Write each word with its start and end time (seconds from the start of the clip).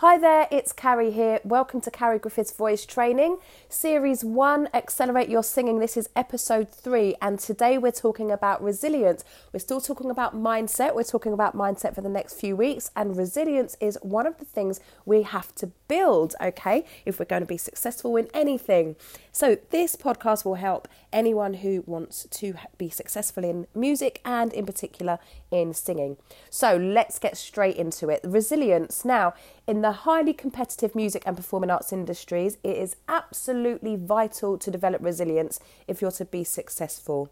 Hi 0.00 0.16
there, 0.16 0.48
it's 0.50 0.72
Carrie 0.72 1.10
here. 1.10 1.40
Welcome 1.44 1.82
to 1.82 1.90
Carrie 1.90 2.18
Griffiths 2.18 2.52
Voice 2.52 2.86
Training, 2.86 3.36
Series 3.68 4.24
1 4.24 4.70
Accelerate 4.72 5.28
Your 5.28 5.42
Singing. 5.42 5.78
This 5.78 5.94
is 5.94 6.08
episode 6.16 6.70
3, 6.70 7.16
and 7.20 7.38
today 7.38 7.76
we're 7.76 7.92
talking 7.92 8.30
about 8.30 8.62
resilience. 8.62 9.24
We're 9.52 9.60
still 9.60 9.82
talking 9.82 10.10
about 10.10 10.34
mindset. 10.34 10.94
We're 10.94 11.02
talking 11.02 11.34
about 11.34 11.54
mindset 11.54 11.94
for 11.94 12.00
the 12.00 12.08
next 12.08 12.40
few 12.40 12.56
weeks, 12.56 12.90
and 12.96 13.14
resilience 13.14 13.76
is 13.78 13.98
one 14.00 14.26
of 14.26 14.38
the 14.38 14.46
things 14.46 14.80
we 15.04 15.20
have 15.20 15.54
to 15.56 15.66
build, 15.86 16.34
okay, 16.40 16.86
if 17.04 17.18
we're 17.18 17.26
going 17.26 17.42
to 17.42 17.46
be 17.46 17.58
successful 17.58 18.16
in 18.16 18.28
anything. 18.32 18.96
So, 19.32 19.58
this 19.68 19.96
podcast 19.96 20.46
will 20.46 20.54
help 20.54 20.88
anyone 21.12 21.54
who 21.54 21.84
wants 21.86 22.26
to 22.30 22.54
be 22.78 22.88
successful 22.88 23.44
in 23.44 23.66
music 23.74 24.22
and, 24.24 24.50
in 24.54 24.64
particular, 24.64 25.18
in 25.50 25.74
singing. 25.74 26.16
So, 26.48 26.78
let's 26.78 27.18
get 27.18 27.36
straight 27.36 27.76
into 27.76 28.08
it. 28.08 28.20
Resilience. 28.24 29.04
Now, 29.04 29.34
in 29.66 29.82
the 29.82 29.89
highly 29.92 30.32
competitive 30.32 30.94
music 30.94 31.22
and 31.26 31.36
performing 31.36 31.70
arts 31.70 31.92
industries, 31.92 32.58
it 32.62 32.76
is 32.76 32.96
absolutely 33.08 33.96
vital 33.96 34.58
to 34.58 34.70
develop 34.70 35.02
resilience 35.02 35.60
if 35.88 36.00
you're 36.00 36.10
to 36.12 36.24
be 36.24 36.44
successful. 36.44 37.30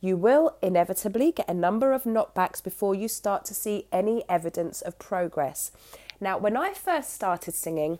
You 0.00 0.16
will 0.16 0.56
inevitably 0.62 1.32
get 1.32 1.48
a 1.48 1.54
number 1.54 1.92
of 1.92 2.04
knockbacks 2.04 2.62
before 2.62 2.94
you 2.94 3.08
start 3.08 3.44
to 3.46 3.54
see 3.54 3.86
any 3.92 4.24
evidence 4.28 4.82
of 4.82 4.98
progress. 4.98 5.70
Now, 6.20 6.38
when 6.38 6.56
I 6.56 6.74
first 6.74 7.12
started 7.12 7.54
singing, 7.54 7.98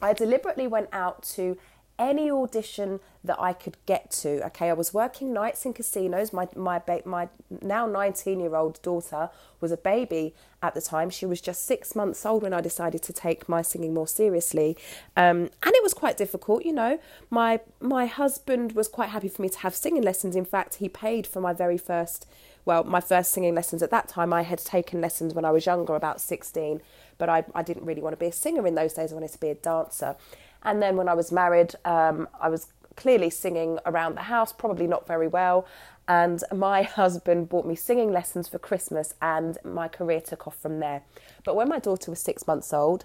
I 0.00 0.12
deliberately 0.12 0.66
went 0.66 0.88
out 0.92 1.22
to 1.34 1.56
any 1.98 2.30
audition 2.30 3.00
that 3.22 3.40
I 3.40 3.52
could 3.52 3.76
get 3.86 4.10
to. 4.10 4.44
Okay, 4.46 4.68
I 4.68 4.72
was 4.72 4.92
working 4.92 5.32
nights 5.32 5.64
in 5.64 5.72
casinos. 5.72 6.32
My 6.32 6.48
my 6.54 6.82
my 7.04 7.28
now 7.62 7.86
19 7.86 8.40
year 8.40 8.54
old 8.54 8.82
daughter 8.82 9.30
was 9.60 9.72
a 9.72 9.76
baby 9.76 10.34
at 10.62 10.74
the 10.74 10.80
time. 10.80 11.08
She 11.10 11.24
was 11.24 11.40
just 11.40 11.64
six 11.64 11.94
months 11.94 12.26
old 12.26 12.42
when 12.42 12.52
I 12.52 12.60
decided 12.60 13.02
to 13.02 13.12
take 13.12 13.48
my 13.48 13.62
singing 13.62 13.94
more 13.94 14.08
seriously, 14.08 14.76
um, 15.16 15.50
and 15.62 15.74
it 15.74 15.82
was 15.82 15.94
quite 15.94 16.16
difficult. 16.16 16.64
You 16.64 16.72
know, 16.72 16.98
my 17.30 17.60
my 17.80 18.06
husband 18.06 18.72
was 18.72 18.88
quite 18.88 19.10
happy 19.10 19.28
for 19.28 19.42
me 19.42 19.48
to 19.48 19.58
have 19.60 19.74
singing 19.74 20.02
lessons. 20.02 20.36
In 20.36 20.44
fact, 20.44 20.76
he 20.76 20.88
paid 20.88 21.26
for 21.26 21.40
my 21.40 21.52
very 21.52 21.78
first. 21.78 22.26
Well, 22.66 22.82
my 22.82 23.00
first 23.00 23.30
singing 23.32 23.54
lessons 23.54 23.82
at 23.82 23.90
that 23.90 24.08
time, 24.08 24.32
I 24.32 24.40
had 24.40 24.58
taken 24.58 25.02
lessons 25.02 25.34
when 25.34 25.44
I 25.44 25.50
was 25.50 25.66
younger, 25.66 25.94
about 25.94 26.18
16, 26.18 26.80
but 27.18 27.28
I, 27.28 27.44
I 27.54 27.62
didn't 27.62 27.84
really 27.84 28.00
want 28.00 28.14
to 28.14 28.16
be 28.18 28.24
a 28.24 28.32
singer 28.32 28.66
in 28.66 28.74
those 28.74 28.94
days. 28.94 29.12
I 29.12 29.14
wanted 29.14 29.32
to 29.32 29.38
be 29.38 29.50
a 29.50 29.54
dancer. 29.54 30.16
And 30.64 30.82
then 30.82 30.96
when 30.96 31.08
I 31.08 31.14
was 31.14 31.30
married, 31.30 31.74
um, 31.84 32.28
I 32.40 32.48
was 32.48 32.68
clearly 32.96 33.30
singing 33.30 33.78
around 33.86 34.14
the 34.16 34.22
house, 34.22 34.52
probably 34.52 34.86
not 34.86 35.06
very 35.06 35.28
well. 35.28 35.66
And 36.06 36.42
my 36.52 36.82
husband 37.00 37.48
bought 37.48 37.66
me 37.66 37.74
singing 37.74 38.12
lessons 38.12 38.48
for 38.48 38.58
Christmas, 38.58 39.14
and 39.20 39.58
my 39.64 39.88
career 39.88 40.20
took 40.20 40.46
off 40.46 40.56
from 40.56 40.80
there. 40.80 41.02
But 41.44 41.56
when 41.56 41.68
my 41.68 41.78
daughter 41.78 42.10
was 42.10 42.20
six 42.20 42.46
months 42.46 42.72
old, 42.72 43.04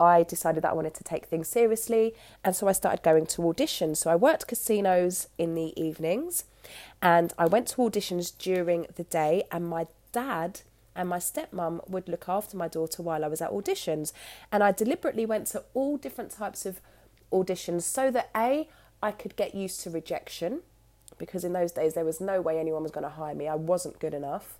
I 0.00 0.24
decided 0.24 0.64
that 0.64 0.72
I 0.72 0.74
wanted 0.74 0.94
to 0.94 1.04
take 1.04 1.26
things 1.26 1.48
seriously, 1.48 2.14
and 2.42 2.54
so 2.54 2.66
I 2.66 2.72
started 2.72 3.02
going 3.02 3.26
to 3.26 3.42
auditions. 3.42 3.98
So 3.98 4.10
I 4.10 4.16
worked 4.16 4.48
casinos 4.48 5.28
in 5.38 5.54
the 5.54 5.78
evenings, 5.80 6.44
and 7.00 7.32
I 7.38 7.46
went 7.46 7.68
to 7.68 7.76
auditions 7.76 8.36
during 8.36 8.86
the 8.96 9.04
day, 9.04 9.44
and 9.52 9.68
my 9.68 9.86
dad 10.12 10.62
and 10.96 11.08
my 11.08 11.18
stepmom 11.18 11.88
would 11.88 12.08
look 12.08 12.28
after 12.28 12.56
my 12.56 12.68
daughter 12.68 13.02
while 13.02 13.24
I 13.24 13.28
was 13.28 13.40
at 13.40 13.50
auditions. 13.50 14.12
And 14.52 14.62
I 14.62 14.72
deliberately 14.72 15.26
went 15.26 15.46
to 15.48 15.64
all 15.74 15.96
different 15.96 16.30
types 16.30 16.66
of 16.66 16.80
auditions 17.32 17.82
so 17.82 18.10
that 18.10 18.30
A, 18.36 18.68
I 19.02 19.10
could 19.10 19.36
get 19.36 19.54
used 19.54 19.80
to 19.80 19.90
rejection 19.90 20.60
because 21.18 21.44
in 21.44 21.52
those 21.52 21.72
days 21.72 21.94
there 21.94 22.04
was 22.04 22.20
no 22.20 22.40
way 22.40 22.58
anyone 22.58 22.82
was 22.82 22.92
going 22.92 23.04
to 23.04 23.10
hire 23.10 23.34
me. 23.34 23.48
I 23.48 23.54
wasn't 23.54 23.98
good 23.98 24.14
enough. 24.14 24.58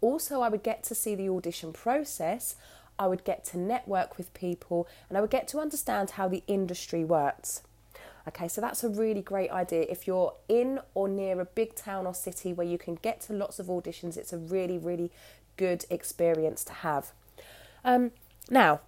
Also, 0.00 0.40
I 0.40 0.48
would 0.48 0.62
get 0.62 0.82
to 0.84 0.94
see 0.94 1.14
the 1.14 1.28
audition 1.28 1.72
process. 1.72 2.56
I 2.98 3.06
would 3.06 3.24
get 3.24 3.44
to 3.46 3.58
network 3.58 4.18
with 4.18 4.34
people 4.34 4.86
and 5.08 5.16
I 5.16 5.20
would 5.20 5.30
get 5.30 5.48
to 5.48 5.58
understand 5.58 6.10
how 6.10 6.28
the 6.28 6.42
industry 6.46 7.04
works. 7.04 7.62
Okay, 8.26 8.48
so 8.48 8.60
that's 8.60 8.82
a 8.82 8.88
really 8.88 9.20
great 9.20 9.50
idea. 9.50 9.84
If 9.88 10.06
you're 10.06 10.34
in 10.48 10.80
or 10.94 11.08
near 11.08 11.40
a 11.40 11.44
big 11.44 11.74
town 11.74 12.06
or 12.06 12.14
city 12.14 12.52
where 12.52 12.66
you 12.66 12.78
can 12.78 12.94
get 12.96 13.20
to 13.22 13.34
lots 13.34 13.58
of 13.58 13.66
auditions, 13.66 14.16
it's 14.16 14.32
a 14.32 14.38
really, 14.38 14.78
really 14.78 15.10
good 15.56 15.84
experience 15.90 16.64
to 16.64 16.72
have. 16.72 17.12
Um, 17.84 18.12
now, 18.48 18.80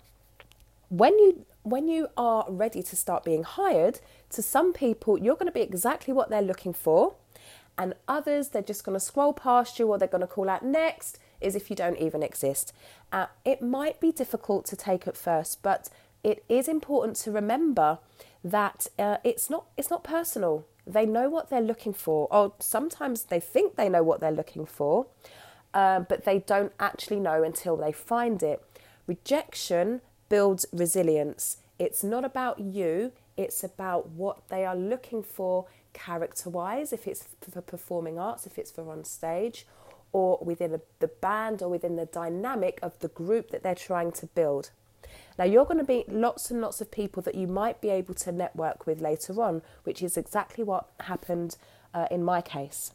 when 0.88 1.18
you 1.18 1.44
when 1.62 1.88
you 1.88 2.08
are 2.16 2.46
ready 2.48 2.80
to 2.80 2.94
start 2.94 3.24
being 3.24 3.42
hired, 3.42 3.98
to 4.30 4.40
some 4.40 4.72
people, 4.72 5.18
you're 5.18 5.34
going 5.34 5.48
to 5.48 5.52
be 5.52 5.60
exactly 5.60 6.14
what 6.14 6.30
they're 6.30 6.40
looking 6.40 6.72
for, 6.72 7.16
and 7.76 7.94
others, 8.06 8.50
they're 8.50 8.62
just 8.62 8.84
going 8.84 8.94
to 8.94 9.04
scroll 9.04 9.32
past 9.32 9.78
you 9.78 9.88
or 9.88 9.98
they're 9.98 10.06
going 10.08 10.20
to 10.20 10.28
call 10.28 10.48
out 10.48 10.64
next, 10.64 11.18
is 11.40 11.56
if 11.56 11.68
you 11.68 11.76
don't 11.76 11.98
even 11.98 12.22
exist. 12.22 12.72
Uh, 13.12 13.26
it 13.44 13.60
might 13.60 14.00
be 14.00 14.12
difficult 14.12 14.64
to 14.66 14.76
take 14.76 15.08
at 15.08 15.16
first, 15.16 15.60
but 15.62 15.88
it 16.22 16.44
is 16.48 16.68
important 16.68 17.16
to 17.18 17.30
remember 17.30 17.98
that 18.42 18.86
uh, 18.98 19.18
it's 19.24 19.50
not 19.50 19.66
it's 19.76 19.90
not 19.90 20.04
personal. 20.04 20.66
They 20.86 21.04
know 21.04 21.28
what 21.28 21.50
they're 21.50 21.60
looking 21.60 21.92
for, 21.92 22.28
or 22.30 22.52
sometimes 22.60 23.24
they 23.24 23.40
think 23.40 23.74
they 23.74 23.88
know 23.88 24.04
what 24.04 24.20
they're 24.20 24.30
looking 24.30 24.66
for, 24.66 25.06
uh, 25.74 26.00
but 26.00 26.24
they 26.24 26.38
don't 26.38 26.72
actually 26.78 27.18
know 27.18 27.42
until 27.42 27.76
they 27.76 27.92
find 27.92 28.42
it. 28.42 28.62
Rejection 29.06 30.00
builds 30.28 30.66
resilience. 30.72 31.58
It's 31.78 32.04
not 32.04 32.24
about 32.24 32.60
you, 32.60 33.12
it's 33.36 33.62
about 33.64 34.10
what 34.10 34.48
they 34.48 34.64
are 34.64 34.76
looking 34.76 35.22
for 35.22 35.66
character 35.92 36.50
wise, 36.50 36.92
if 36.92 37.08
it's 37.08 37.26
for 37.50 37.60
performing 37.60 38.18
arts, 38.18 38.46
if 38.46 38.58
it's 38.58 38.70
for 38.70 38.90
on 38.90 39.04
stage, 39.04 39.66
or 40.12 40.38
within 40.40 40.80
the 40.98 41.08
band 41.08 41.62
or 41.62 41.68
within 41.68 41.96
the 41.96 42.06
dynamic 42.06 42.78
of 42.82 42.98
the 43.00 43.08
group 43.08 43.50
that 43.50 43.62
they're 43.62 43.74
trying 43.74 44.12
to 44.12 44.26
build. 44.26 44.70
Now, 45.38 45.44
you're 45.44 45.64
going 45.64 45.84
to 45.84 45.92
meet 45.92 46.10
lots 46.10 46.50
and 46.50 46.60
lots 46.60 46.80
of 46.80 46.90
people 46.90 47.22
that 47.22 47.34
you 47.34 47.46
might 47.46 47.80
be 47.80 47.90
able 47.90 48.14
to 48.14 48.32
network 48.32 48.86
with 48.86 49.00
later 49.00 49.40
on, 49.42 49.62
which 49.84 50.02
is 50.02 50.16
exactly 50.16 50.64
what 50.64 50.88
happened 51.00 51.56
uh, 51.94 52.06
in 52.10 52.22
my 52.22 52.40
case. 52.40 52.92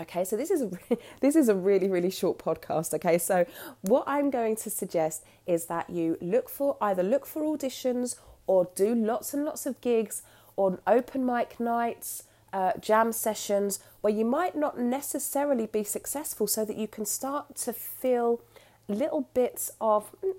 Okay, 0.00 0.24
so 0.24 0.36
this 0.36 0.50
is 0.50 0.62
a 0.62 0.70
this 1.20 1.36
is 1.36 1.48
a 1.48 1.54
really 1.54 1.88
really 1.88 2.10
short 2.10 2.38
podcast. 2.38 2.94
Okay, 2.94 3.18
so 3.18 3.44
what 3.82 4.04
I'm 4.06 4.30
going 4.30 4.56
to 4.56 4.70
suggest 4.70 5.22
is 5.46 5.66
that 5.66 5.90
you 5.90 6.16
look 6.20 6.48
for 6.48 6.76
either 6.80 7.02
look 7.02 7.26
for 7.26 7.42
auditions 7.42 8.16
or 8.46 8.70
do 8.74 8.94
lots 8.94 9.34
and 9.34 9.44
lots 9.44 9.66
of 9.66 9.80
gigs 9.80 10.22
on 10.56 10.78
open 10.86 11.24
mic 11.26 11.60
nights, 11.60 12.24
uh, 12.52 12.72
jam 12.80 13.12
sessions 13.12 13.80
where 14.00 14.12
you 14.12 14.24
might 14.24 14.56
not 14.56 14.78
necessarily 14.78 15.66
be 15.66 15.84
successful, 15.84 16.46
so 16.46 16.64
that 16.64 16.76
you 16.76 16.88
can 16.88 17.04
start 17.04 17.54
to 17.56 17.72
feel 17.72 18.40
little 18.88 19.28
bits 19.34 19.70
of 19.80 20.10
mm, 20.24 20.32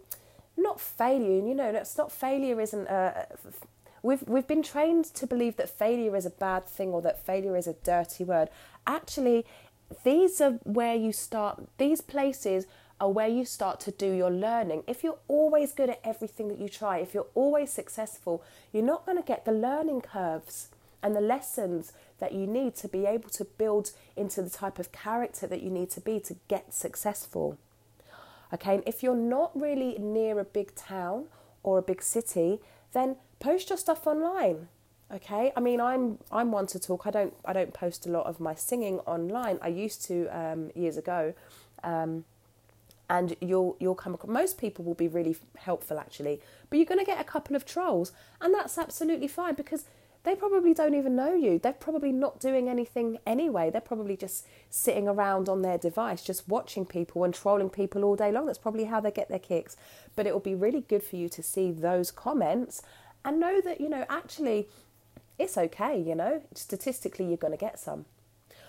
not 0.57 0.79
failure. 0.79 1.39
And 1.39 1.47
you 1.47 1.55
know, 1.55 1.69
it's 1.69 1.97
not 1.97 2.11
failure 2.11 2.59
isn't 2.59 2.87
a, 2.87 3.27
we've 4.01 4.23
we've 4.27 4.47
been 4.47 4.63
trained 4.63 5.05
to 5.05 5.27
believe 5.27 5.55
that 5.57 5.69
failure 5.69 6.15
is 6.15 6.25
a 6.25 6.29
bad 6.29 6.65
thing 6.65 6.89
or 6.89 7.01
that 7.01 7.25
failure 7.25 7.55
is 7.57 7.67
a 7.67 7.73
dirty 7.73 8.23
word. 8.23 8.49
Actually, 8.85 9.45
these 10.03 10.41
are 10.41 10.59
where 10.63 10.95
you 10.95 11.11
start. 11.11 11.63
These 11.77 12.01
places 12.01 12.65
are 12.99 13.11
where 13.11 13.27
you 13.27 13.43
start 13.43 13.79
to 13.81 13.91
do 13.91 14.11
your 14.11 14.31
learning. 14.31 14.83
If 14.87 15.03
you're 15.03 15.19
always 15.27 15.71
good 15.71 15.89
at 15.89 15.99
everything 16.03 16.47
that 16.49 16.59
you 16.59 16.69
try, 16.69 16.99
if 16.99 17.13
you're 17.13 17.27
always 17.33 17.71
successful, 17.71 18.43
you're 18.71 18.83
not 18.83 19.05
going 19.05 19.17
to 19.17 19.23
get 19.23 19.45
the 19.45 19.51
learning 19.51 20.01
curves 20.01 20.69
and 21.01 21.15
the 21.15 21.21
lessons 21.21 21.91
that 22.19 22.31
you 22.31 22.47
need 22.47 22.75
to 22.75 22.87
be 22.87 23.05
able 23.05 23.29
to 23.29 23.43
build 23.43 23.91
into 24.15 24.41
the 24.41 24.49
type 24.49 24.79
of 24.79 24.91
character 24.93 25.45
that 25.47 25.61
you 25.61 25.69
need 25.69 25.89
to 25.89 25.99
be 25.99 26.19
to 26.21 26.37
get 26.47 26.73
successful. 26.73 27.57
Okay, 28.53 28.75
and 28.75 28.83
if 28.85 29.01
you're 29.01 29.15
not 29.15 29.59
really 29.59 29.97
near 29.97 30.39
a 30.39 30.43
big 30.43 30.75
town 30.75 31.25
or 31.63 31.77
a 31.79 31.81
big 31.81 32.01
city, 32.01 32.59
then 32.91 33.15
post 33.39 33.69
your 33.69 33.77
stuff 33.77 34.05
online. 34.05 34.67
Okay, 35.11 35.51
I 35.55 35.59
mean, 35.59 35.81
I'm 35.81 36.19
I'm 36.31 36.51
one 36.51 36.67
to 36.67 36.79
talk. 36.79 37.05
I 37.05 37.11
don't 37.11 37.33
I 37.45 37.53
don't 37.53 37.73
post 37.73 38.05
a 38.05 38.09
lot 38.09 38.25
of 38.25 38.39
my 38.39 38.55
singing 38.55 38.99
online. 38.99 39.59
I 39.61 39.67
used 39.67 40.03
to 40.05 40.27
um, 40.27 40.71
years 40.75 40.97
ago, 40.97 41.33
um, 41.83 42.25
and 43.09 43.35
you'll 43.41 43.75
you'll 43.79 43.95
come 43.95 44.13
across. 44.13 44.31
Most 44.31 44.57
people 44.57 44.85
will 44.85 44.93
be 44.93 45.07
really 45.07 45.35
helpful 45.57 45.99
actually, 45.99 46.41
but 46.69 46.77
you're 46.77 46.85
going 46.85 46.99
to 46.99 47.05
get 47.05 47.19
a 47.19 47.23
couple 47.23 47.55
of 47.55 47.65
trolls, 47.65 48.11
and 48.39 48.53
that's 48.53 48.77
absolutely 48.77 49.27
fine 49.27 49.55
because 49.55 49.85
they 50.23 50.35
probably 50.35 50.73
don't 50.73 50.95
even 50.95 51.15
know 51.15 51.33
you. 51.33 51.59
They're 51.59 51.73
probably 51.73 52.13
not 52.13 52.39
doing 52.39 52.69
anything 52.69 53.17
anyway. 53.27 53.69
They're 53.69 53.81
probably 53.81 54.15
just 54.15 54.45
sitting 54.69 55.07
around 55.07 55.49
on 55.49 55.61
their 55.61 55.77
device, 55.77 56.23
just 56.23 56.47
watching 56.47 56.85
people 56.85 57.25
and 57.25 57.33
trolling 57.33 57.69
people 57.69 58.05
all 58.05 58.15
day 58.15 58.31
long. 58.31 58.45
That's 58.45 58.57
probably 58.57 58.85
how 58.85 59.01
they 59.01 59.11
get 59.11 59.27
their 59.27 59.39
kicks. 59.39 59.75
But 60.15 60.25
it 60.25 60.33
will 60.33 60.39
be 60.39 60.55
really 60.55 60.81
good 60.81 61.03
for 61.03 61.17
you 61.17 61.27
to 61.29 61.43
see 61.43 61.71
those 61.71 62.09
comments 62.09 62.81
and 63.25 63.39
know 63.39 63.59
that, 63.61 63.81
you 63.81 63.89
know, 63.89 64.05
actually 64.09 64.69
it's 65.37 65.57
okay, 65.57 65.99
you 65.99 66.15
know, 66.15 66.41
statistically 66.53 67.25
you're 67.25 67.37
going 67.37 67.51
to 67.51 67.57
get 67.57 67.79
some. 67.79 68.05